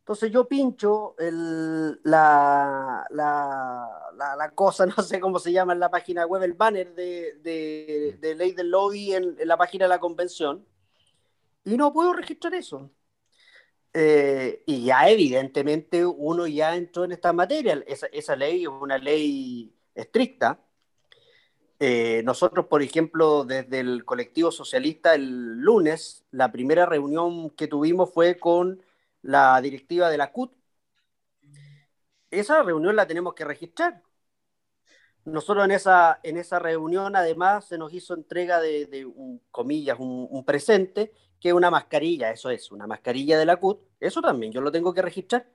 [0.00, 1.14] Entonces yo pincho
[2.02, 8.18] la, la, cosa, no sé cómo se llama en la página web, el banner de,
[8.20, 10.66] ley del lobby en, la página de la convención
[11.64, 12.90] y no puedo registrar eso.
[13.92, 17.82] Eh, y ya evidentemente uno ya entró en esta materia.
[17.86, 20.60] Esa, esa ley es una ley estricta.
[21.78, 28.12] Eh, nosotros, por ejemplo, desde el colectivo socialista, el lunes, la primera reunión que tuvimos
[28.12, 28.82] fue con
[29.22, 30.52] la directiva de la CUT.
[32.30, 34.02] Esa reunión la tenemos que registrar.
[35.24, 39.06] Nosotros en esa, en esa reunión, además, se nos hizo entrega de,
[39.50, 43.80] comillas, un, un, presente, que es una mascarilla, eso es, una mascarilla de la CUT.
[44.00, 45.46] Eso también yo lo tengo que registrar.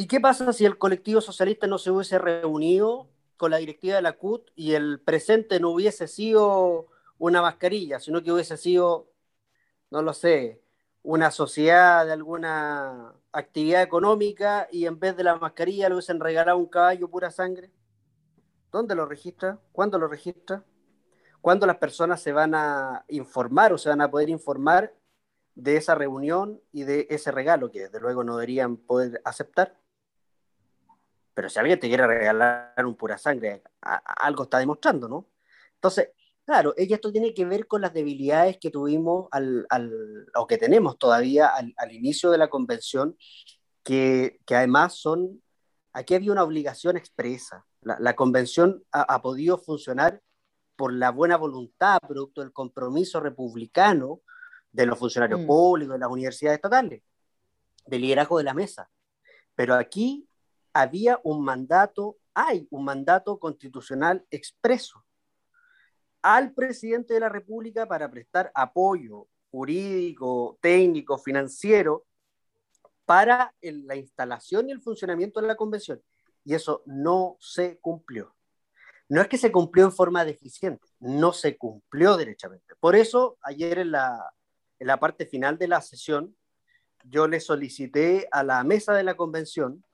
[0.00, 4.00] ¿Y qué pasa si el colectivo socialista no se hubiese reunido con la directiva de
[4.00, 6.86] la CUT y el presente no hubiese sido
[7.18, 9.12] una mascarilla, sino que hubiese sido,
[9.90, 10.62] no lo sé,
[11.02, 16.56] una sociedad de alguna actividad económica y en vez de la mascarilla le hubiesen regalado
[16.56, 17.70] un caballo pura sangre?
[18.72, 19.58] ¿Dónde lo registra?
[19.70, 20.64] ¿Cuándo lo registra?
[21.42, 24.94] ¿Cuándo las personas se van a informar o se van a poder informar
[25.56, 29.79] de esa reunión y de ese regalo que desde luego no deberían poder aceptar?
[31.34, 35.28] Pero si alguien te quiere regalar un pura sangre, algo está demostrando, ¿no?
[35.74, 36.10] Entonces,
[36.44, 39.66] claro, esto tiene que ver con las debilidades que tuvimos al,
[40.34, 43.16] o que tenemos todavía al, inicio de la convención,
[43.82, 45.42] que, además son
[45.92, 47.66] aquí había una obligación expresa.
[47.82, 50.20] La, convención ha, podido funcionar
[50.76, 54.20] por la buena voluntad, producto del compromiso republicano
[54.72, 55.46] de los funcionarios mm.
[55.46, 57.02] públicos, de las universidades estatales,
[57.86, 58.90] del liderazgo de la mesa.
[59.54, 60.28] Pero aquí
[60.72, 65.04] había un mandato, hay un mandato constitucional expreso
[66.22, 72.06] al presidente de la República para prestar apoyo jurídico, técnico, financiero
[73.04, 76.00] para la instalación y el funcionamiento de la convención.
[76.44, 78.34] Y eso no se cumplió.
[79.08, 82.76] No es que se cumplió en forma deficiente, no se cumplió derechamente.
[82.78, 84.32] Por eso, ayer en la,
[84.78, 86.36] en la parte final de la sesión,
[87.02, 89.84] yo le solicité a la mesa de la convención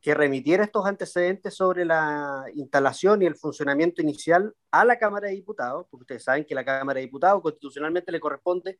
[0.00, 5.34] que remitiera estos antecedentes sobre la instalación y el funcionamiento inicial a la Cámara de
[5.34, 8.78] Diputados, porque ustedes saben que la Cámara de Diputados constitucionalmente le corresponde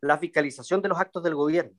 [0.00, 1.78] la fiscalización de los actos del gobierno.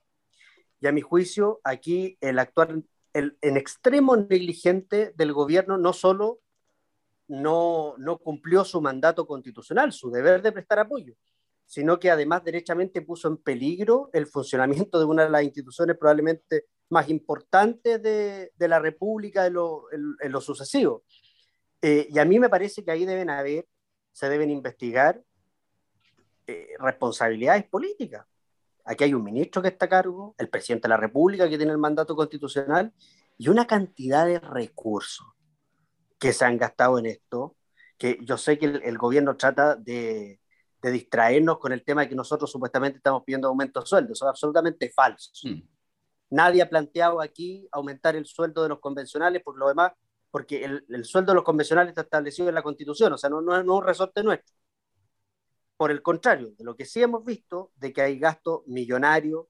[0.80, 2.76] Y a mi juicio, aquí el actuar
[3.14, 6.40] en extremo negligente del gobierno no solo
[7.28, 11.14] no, no cumplió su mandato constitucional, su deber de prestar apoyo,
[11.66, 16.66] sino que además derechamente puso en peligro el funcionamiento de una de las instituciones probablemente
[16.90, 21.04] más importantes de, de la República en lo, en, lo sucesivo.
[21.82, 23.68] Eh, y a mí me parece que ahí deben haber,
[24.12, 25.22] se deben investigar
[26.48, 28.26] eh, responsabilidades políticas.
[28.86, 31.72] Aquí hay un ministro que está a cargo, el presidente de la República que tiene
[31.72, 32.94] el mandato constitucional
[33.38, 35.26] y una cantidad de recursos
[36.20, 37.56] que se han gastado en esto,
[37.98, 40.40] que yo sé que el, gobierno trata de,
[40.82, 44.18] de, distraernos con el tema de que nosotros supuestamente estamos pidiendo aumento de sueldos.
[44.18, 45.32] Eso es absolutamente falso.
[45.44, 45.75] Mm.
[46.30, 49.94] Nadie ha planteado aquí aumentar el sueldo de los convencionales, por lo demás,
[50.32, 53.42] porque el, el sueldo de los convencionales está establecido en la Constitución, o sea, no,
[53.42, 54.54] no, es un resorte nuestro.
[55.78, 59.50] Por el contrario, de lo que sí hemos visto, de que hay gasto millonario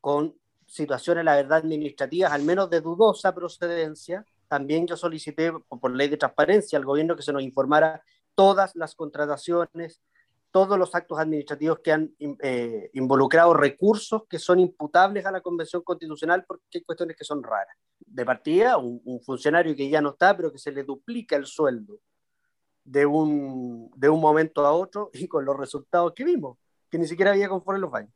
[0.00, 0.34] con
[0.66, 4.24] situaciones, la verdad, administrativas, al menos de dudosa procedencia.
[4.48, 8.02] También yo solicité, por ley de transparencia, al gobierno que se nos informara
[8.34, 10.02] todas las contrataciones,
[10.56, 15.82] todos los actos administrativos que han eh, involucrado recursos que son imputables a la Convención
[15.82, 17.76] Constitucional porque hay cuestiones que son raras.
[17.98, 22.00] De partida, un, funcionario que ya no está, pero que se le duplica el sueldo
[22.84, 26.56] de un, de un momento a otro y con los resultados que vimos,
[26.90, 28.14] que ni siquiera había conforme los baños.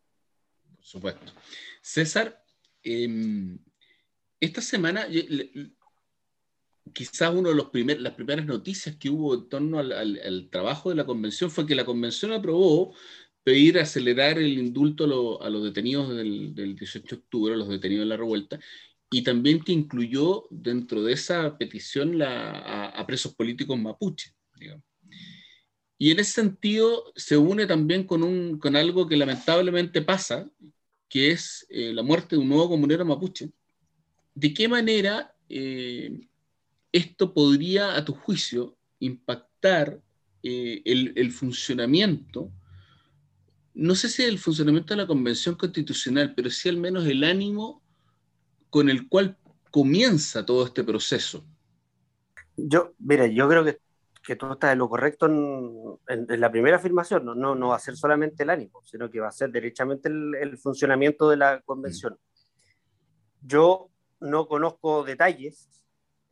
[0.77, 1.33] Por supuesto.
[1.83, 2.43] César,
[2.83, 3.59] em,
[4.41, 5.07] esta semana
[6.93, 10.97] quizás una de los primer, las primeras noticias que hubo en torno al, trabajo de
[10.97, 12.95] la convención fue que la convención aprobó
[13.43, 18.09] pedir acelerar el indulto a, los detenidos del, 18 de octubre, a los detenidos de
[18.09, 18.61] la revuelta,
[19.11, 24.33] y también que incluyó dentro de esa petición la, a, presos políticos mapuche.
[25.99, 30.49] Y en ese sentido se une también con, un, con algo que lamentablemente pasa,
[31.09, 33.51] que es eh, la muerte de un nuevo comunero mapuche.
[34.35, 36.21] ¿De qué manera eh,
[36.93, 40.01] esto podría, a tu juicio, impactar
[40.43, 42.51] eh, el, funcionamiento,
[43.75, 47.83] no sé si el funcionamiento de la Convención Constitucional, pero sí al menos el ánimo
[48.69, 49.37] con el cual
[49.71, 51.45] comienza todo este proceso.
[52.57, 53.81] Yo, mira, yo creo que,
[54.23, 57.81] que tú estás en lo correcto en, la primera afirmación, no, no, no, va a
[57.81, 62.15] ser solamente el ánimo, sino que va a ser derechamente el, funcionamiento de la convención.
[62.15, 63.47] Mm.
[63.47, 65.69] Yo no conozco detalles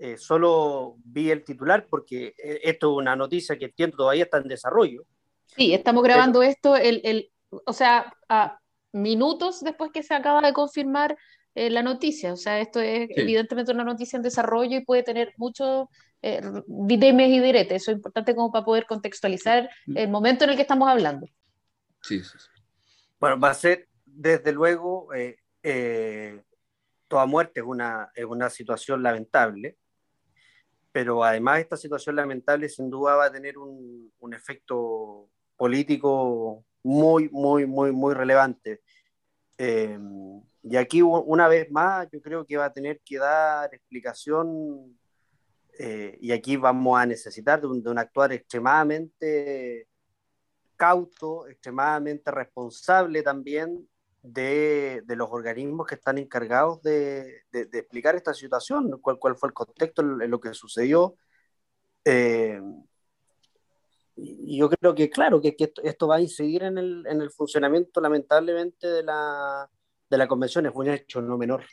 [0.01, 4.39] eh, solo vi el titular porque eh, esto es una noticia que entiendo todavía está
[4.39, 5.05] en desarrollo.
[5.47, 8.61] Sí, estamos grabando esto, el, el, o sea, a
[8.93, 11.17] minutos después que se acaba de confirmar
[11.57, 12.33] eh, la noticia.
[12.33, 15.89] O sea, esto es evidentemente una noticia en desarrollo y puede tener muchos
[16.23, 17.83] eh, dimes y diretes.
[17.83, 21.27] Eso es importante como para poder contextualizar el momento en el que estamos hablando.
[22.03, 22.39] Sí, sí,
[23.19, 25.09] Bueno, va a ser desde luego,
[27.09, 29.77] toda muerte es una, es una situación lamentable
[30.99, 37.29] pero además esta situación lamentable sin duda va a tener un, un efecto político muy,
[37.29, 38.81] muy, muy, muy relevante.
[39.57, 39.97] Eh,
[40.65, 44.99] y aquí, una vez más, yo creo que va a tener que dar explicación
[45.79, 49.87] eh, y aquí vamos a necesitar de un, de un, actuar extremadamente
[50.75, 53.89] cauto, extremadamente responsable también
[54.23, 59.49] de, de, los organismos que están encargados de, de, explicar esta situación, cuál, cuál, fue
[59.49, 61.17] el contexto en lo que sucedió.
[62.05, 62.61] Eh,
[64.17, 67.31] y yo creo que, claro, que, que esto, va a incidir en el, en el
[67.31, 69.71] funcionamiento, lamentablemente, de la,
[70.11, 70.67] de la convención.
[70.67, 71.65] Es un hecho no menor.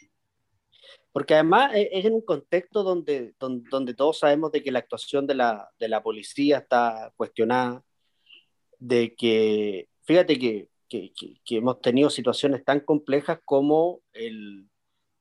[1.11, 4.79] Porque además e, es en un contexto donde, donde, donde todos sabemos de que la
[4.79, 7.83] actuación de la, de la policía está cuestionada,
[8.79, 11.11] de que, fíjate que que,
[11.49, 14.69] hemos tenido situaciones tan complejas como el,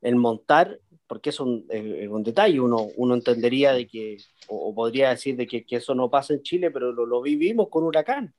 [0.00, 1.66] el montar, porque es un,
[2.10, 6.10] un detalle, uno, uno entendería de que, o, podría decir de que, que, eso no
[6.10, 8.34] pasa en Chile, pero lo, lo vivimos con huracán.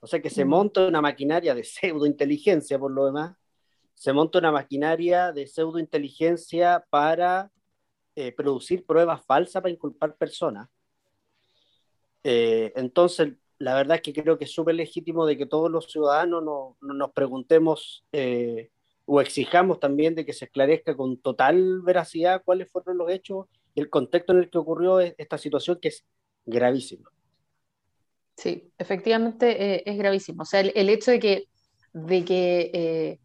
[0.00, 0.48] O sea que se mm.
[0.48, 3.36] monta una maquinaria de pseudointeligencia, por lo demás,
[3.94, 7.50] se monta una maquinaria de pseudointeligencia para
[8.16, 10.68] eh, producir pruebas falsas para inculpar personas.
[12.22, 13.32] Eh, entonces,
[13.64, 16.76] la verdad es que creo que es súper legítimo de que todos los ciudadanos no,
[16.80, 18.70] nos preguntemos eh,
[19.06, 23.80] o exijamos también de que se esclarezca con total veracidad cuáles fueron los hechos y
[23.80, 26.04] el contexto en el que ocurrió esta situación que es
[26.44, 27.10] gravísima.
[28.36, 30.42] Sí, efectivamente es gravísimo.
[30.42, 31.48] O sea, el, hecho de que,
[31.92, 33.18] de que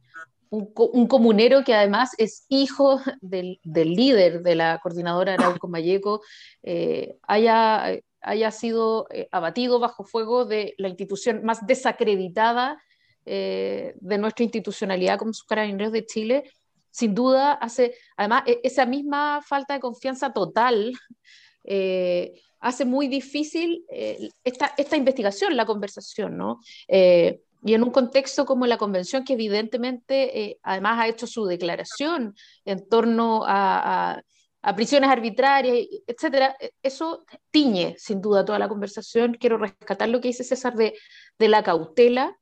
[0.50, 6.22] un, comunero que además es hijo del, líder de la coordinadora Arauco Mayeco,
[6.64, 12.82] eh, haya, haya sido eh, abatido bajo fuego de la institución más desacreditada
[13.26, 16.52] eh, de nuestra institucionalidad como sus carabineros de Chile,
[16.92, 20.94] sin duda hace, además, e, esa misma falta de confianza total
[22.62, 23.86] hace muy difícil
[24.44, 26.60] esta, esta, investigación, la conversación, ¿no?
[27.64, 32.36] y en un contexto como la convención, que evidentemente eh, además ha hecho su declaración
[32.66, 34.22] en torno a,
[34.76, 39.36] prisiones arbitrarias, etcétera, e, eso tiñe sin duda toda la conversación.
[39.40, 40.94] Quiero rescatar lo que dice César de,
[41.38, 42.38] la cautela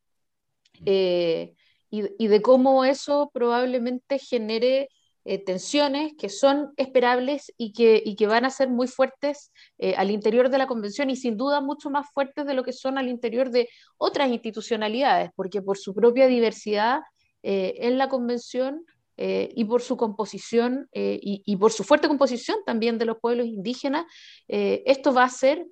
[0.86, 1.54] eh,
[1.90, 4.90] y, de cómo eso probablemente genere
[5.26, 9.96] eh, tensiones que son esperables y que, y que van a ser muy fuertes eh,
[9.96, 12.98] al interior de la convención y sin duda mucho más fuertes de lo que son
[12.98, 17.02] al interior de otras institucionalidades, porque por su propia diversidad
[17.44, 18.84] en la convención
[19.18, 24.06] y por su composición y, por su fuerte composición también de los pueblos indígenas,
[24.48, 25.66] esto va a ser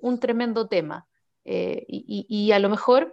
[0.00, 1.06] un tremendo tema.
[1.44, 3.12] Y, y, a lo mejor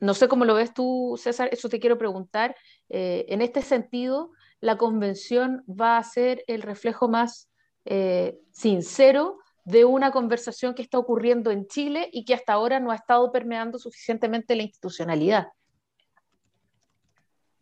[0.00, 2.56] no sé cómo lo ves tú, César, eso te quiero preguntar.
[2.88, 7.50] Eh, en este sentido, la convención va a ser el reflejo más
[7.84, 12.90] eh, sincero de una conversación que está ocurriendo en Chile y que hasta ahora no
[12.90, 15.48] ha estado permeando suficientemente la institucionalidad.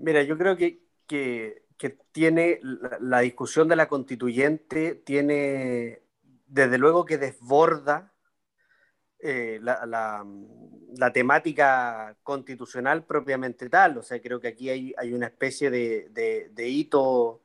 [0.00, 1.62] Mira, yo creo que, que,
[2.12, 6.02] tiene la, discusión de la constituyente, tiene
[6.46, 8.12] desde luego que desborda
[9.20, 10.24] eh, la,
[10.96, 13.98] la temática constitucional propiamente tal.
[13.98, 17.40] O sea, creo que aquí hay, hay una especie de, de, hito,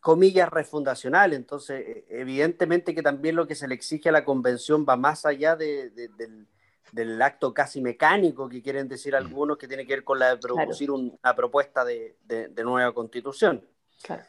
[0.00, 1.32] comillas, refundacional.
[1.32, 5.26] Entonces, e, evidentemente que también lo que se le exige a la convención va más
[5.26, 6.46] allá de, del,
[6.92, 10.36] del, acto casi mecánico que quieren decir algunos que tiene que ver con la de
[10.38, 12.16] producir una propuesta de,
[12.64, 13.64] nueva constitución.
[14.02, 14.22] Claro.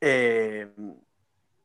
[0.00, 0.68] Eh,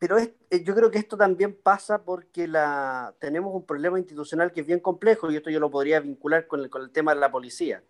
[0.02, 4.52] pero es, eh, yo creo que esto también pasa porque la, tenemos un problema institucional
[4.52, 7.14] que es bien complejo y esto yo lo podría vincular con el, con el tema
[7.14, 7.84] de la policía.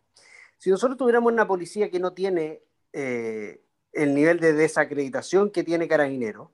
[0.57, 5.87] Si nosotros tuviéramos una policía que no tiene eh, el nivel de desacreditación que tiene
[5.87, 6.51] Carabinero,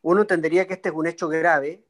[0.00, 1.84] uno entendería que este es un hecho grave,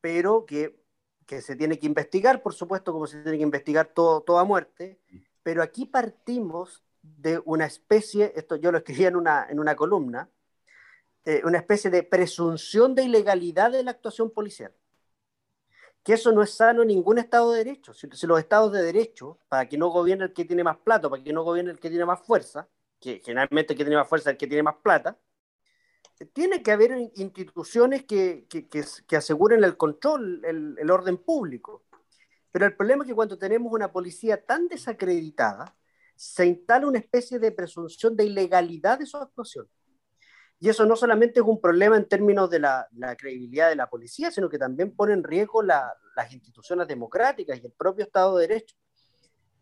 [0.00, 0.80] pero que,
[1.28, 4.98] que, se tiene que investigar, por supuesto, como se tiene que investigar toda muerte,
[5.42, 10.30] pero aquí partimos de una especie, esto yo lo escribí en una, en una columna,
[11.26, 14.72] eh, una especie de presunción de ilegalidad de la actuación policial.
[16.02, 17.92] Que eso no es sano en ningún Estado de Derecho.
[17.92, 21.22] Si, los Estados de Derecho, para que no gobierne el que tiene más plata, para
[21.22, 22.66] que no gobierne el que tiene más fuerza,
[22.98, 25.18] que generalmente el que tiene más fuerza es el que tiene más plata,
[26.26, 28.46] tiene que haber instituciones que,
[29.16, 31.84] aseguren el control, el, el, orden público.
[32.50, 35.76] Pero el problema es que cuando tenemos una policía tan desacreditada,
[36.16, 39.68] se instala una especie de presunción de ilegalidad de su actuación.
[40.60, 44.30] Y eso no solamente es un problema en términos de la, credibilidad de la policía,
[44.32, 48.76] sino que también pone en riesgo las instituciones democráticas y el propio Estado de Derecho.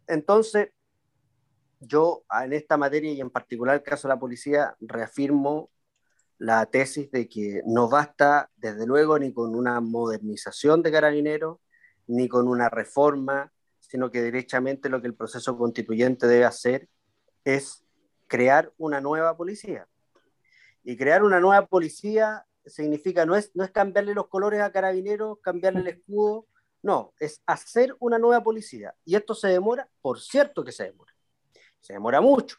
[0.07, 0.71] Entonces,
[1.81, 5.71] yo en esta materia y en particular el caso de la policía reafirmo
[6.39, 11.59] la tesis de que no basta, desde luego, ni con una modernización de carabineros,
[12.07, 16.89] ni con una reforma, sino que derechamente lo que el proceso constituyente debe hacer
[17.45, 17.85] es
[18.27, 19.89] crear una nueva policía
[20.87, 25.39] y crear una nueva policía significa, no es, no es cambiarle los colores a carabineros,
[25.41, 26.47] cambiarle el escudo,
[26.81, 28.95] no, es hacer una nueva policía.
[29.05, 31.13] Y esto se demora, por cierto que se demora.
[31.81, 32.59] Se demora mucho.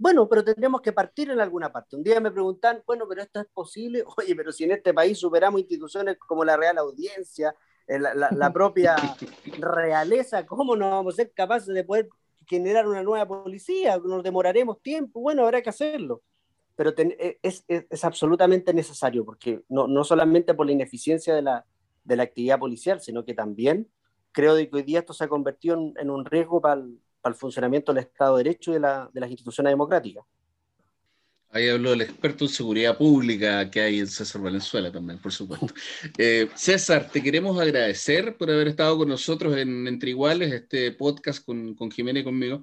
[0.00, 1.94] Bueno, pero tendremos que partir en alguna parte.
[1.94, 4.02] Un día me preguntan, bueno, pero esto es posible.
[4.16, 7.54] Oye, pero si en este país superamos instituciones como la Real Audiencia,
[7.86, 8.96] eh, la, la propia
[9.58, 12.08] realeza, ¿cómo no vamos a ser capaces de poder
[12.46, 13.98] generar una nueva policía?
[13.98, 15.20] Nos demoraremos tiempo.
[15.20, 16.22] Bueno, habrá que hacerlo
[16.80, 21.66] pero e, es, es, absolutamente necesario, porque no, no solamente por la ineficiencia de la,
[22.04, 23.90] de la, actividad policial, sino que también
[24.32, 27.92] creo que hoy día esto se ha convertido en, un riesgo para el, el funcionamiento
[27.92, 30.24] del Estado de Derecho y de, la, de las instituciones democráticas.
[31.52, 35.66] Ahí habló el experto en seguridad pública que hay en César Valenzuela también, por supuesto.
[36.18, 41.44] Eh, César, te queremos agradecer por haber estado con nosotros en Entre Iguales, este podcast
[41.44, 42.62] con, con Jimena y conmigo.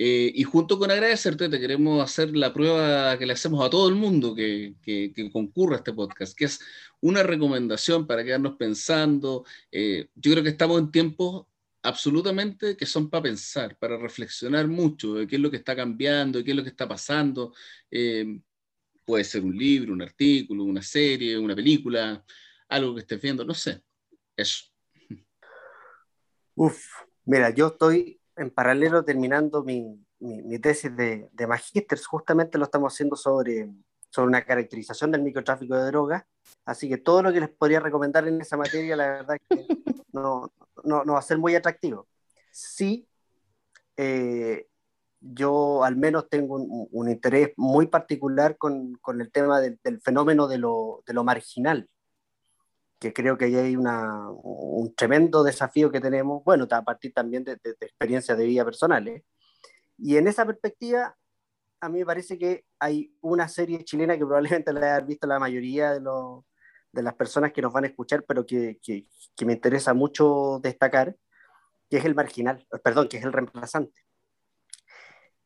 [0.00, 3.88] Eh, y junto con agradecerte, te queremos hacer la prueba que le hacemos a todo
[3.88, 6.60] el mundo que, que, concurra a este podcast, que es
[7.00, 9.44] una recomendación para quedarnos pensando.
[9.72, 11.46] Eh, yo creo que estamos en tiempos
[11.88, 16.44] absolutamente que son para pensar, para reflexionar mucho de qué es lo que está cambiando,
[16.44, 17.54] qué es lo que está pasando.
[17.90, 18.40] Eh,
[19.04, 22.22] puede ser un libro, un artículo, una serie, una película,
[22.68, 23.82] algo que estés viendo, no sé.
[24.36, 24.64] Eso.
[26.54, 26.84] Uf,
[27.24, 32.92] mira, yo estoy en paralelo terminando mi, mi, tesis de, de magíster, justamente lo estamos
[32.92, 33.70] haciendo sobre,
[34.10, 36.24] sobre una caracterización del microtráfico de drogas,
[36.64, 39.76] así que todo lo que les podría recomendar en esa materia, la verdad es que
[40.12, 40.52] no,
[40.84, 42.08] no, no va a ser muy atractivo.
[42.50, 43.06] Sí,
[43.96, 44.66] eh,
[45.20, 50.00] yo al menos tengo un, un interés muy particular con, con el tema del, del
[50.00, 51.88] fenómeno de lo, de lo, marginal,
[52.98, 57.44] que creo que ahí hay una, un tremendo desafío que tenemos, bueno, a partir también
[57.44, 59.22] de, de, de experiencias de vida personales.
[59.98, 61.16] Y en esa perspectiva,
[61.80, 65.38] a mí me parece que hay una serie chilena que probablemente la haya visto la
[65.38, 66.44] mayoría de los
[66.92, 69.06] de las personas que nos van a escuchar, pero que, que,
[69.36, 71.14] que, me interesa mucho destacar,
[71.90, 74.00] que es el marginal, perdón, que es el reemplazante,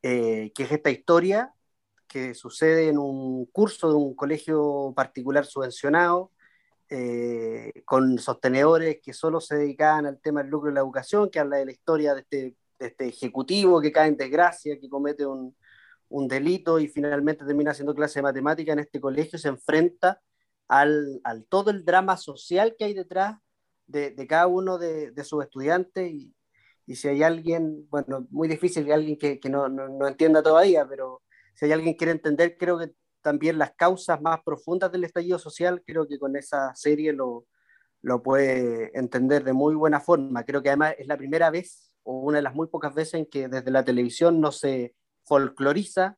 [0.03, 1.53] eh, que es esta historia
[2.07, 6.31] que sucede en un curso de un colegio particular subvencionado,
[6.89, 11.41] eh, con sostenedores que solo se dedicaban al tema del lucro de la educación, que
[11.41, 15.27] habla de la historia de este, de este ejecutivo que cae en desgracia, que comete
[15.27, 15.57] un,
[16.13, 20.21] un delito y finalmente termina haciendo clase de matemática en este colegio, se enfrenta
[20.69, 23.39] al, al, todo el drama social que hay detrás
[23.87, 26.35] de, de cada uno de, de, sus estudiantes y,
[26.87, 30.87] y, si hay alguien, bueno, muy difícil alguien que, que no, no, no, entienda todavía,
[30.87, 31.23] pero
[31.55, 32.93] si hay alguien que quiere entender, creo que
[33.23, 37.47] también las causas más profundas del estallido social, creo que con esa serie lo,
[38.03, 40.45] lo puede entender de muy buena forma.
[40.45, 43.27] Creo que además es la primera vez o una de las muy pocas veces en
[43.27, 44.95] que desde la televisión no se
[45.25, 46.17] folcloriza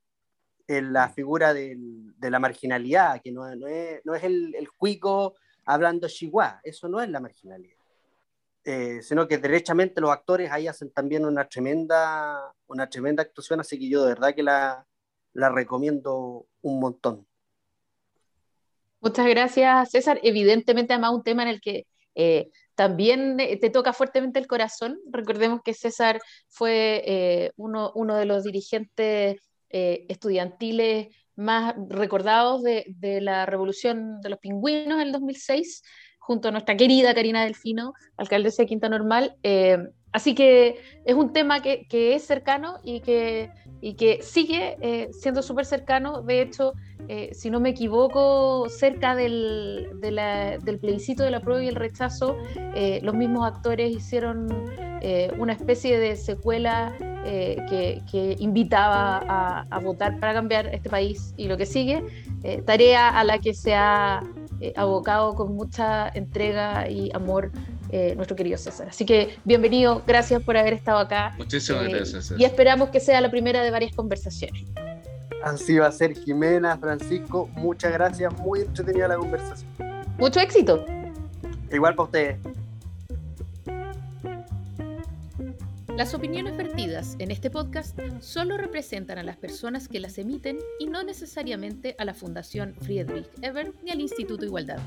[0.67, 4.71] en la figura del, de la marginalidad, que no, no, es, no es, el, el
[4.73, 5.35] cuico
[5.67, 7.77] hablando chihuahua, eso no es la marginalidad,
[8.65, 13.79] eh, sino que derechamente los actores ahí hacen también una tremenda, una tremenda actuación, así
[13.79, 14.87] que yo de verdad que la,
[15.35, 17.27] la recomiendo un montón.
[19.01, 20.19] Muchas gracias, César.
[20.23, 24.99] Evidentemente, además, un tema en el que eh, también te toca fuertemente el corazón.
[25.11, 29.37] Recordemos que César fue eh, uno, de los dirigentes
[29.70, 32.85] eh, estudiantiles más recordados de,
[33.20, 35.83] la revolución de los pingüinos en el 2006,
[36.18, 39.37] junto a nuestra querida Karina Delfino, alcaldesa de Quinta Normal.
[39.43, 39.79] Eh,
[40.12, 43.51] así que es un tema que, es cercano y que,
[43.85, 46.22] y que sigue eh, siendo súper cercano.
[46.22, 46.72] De hecho,
[47.07, 51.74] eh, si no me equivoco, cerca del, de del plebiscito de la prueba y el
[51.74, 54.49] rechazo, eh, los mismos actores hicieron
[55.39, 56.95] una especie de secuela
[57.68, 62.03] que, que, invitaba a, a, votar para cambiar este país y lo que sigue,
[62.64, 64.22] tarea a la que se ha
[64.76, 67.53] abocado con mucha entrega y amor
[68.16, 68.88] nuestro querido César.
[68.88, 71.34] Así que bienvenido, gracias por haber estado acá.
[71.36, 72.11] Muchísimas gracias.
[72.11, 72.40] César.
[72.40, 74.64] Y esperamos que sea la primera de varias conversaciones.
[75.42, 79.70] Así va a ser Jimena, Francisco, muchas gracias, muy entretenida la conversación.
[80.18, 80.84] Mucho éxito.
[81.70, 82.38] Igual para ustedes.
[85.97, 90.86] Las opiniones vertidas en este podcast solo representan a las personas que las emiten y
[90.86, 94.80] no necesariamente a la Fundación Friedrich Ebert ni al Instituto Igualdad.